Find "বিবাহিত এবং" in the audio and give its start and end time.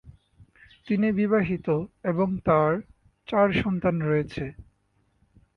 1.11-2.27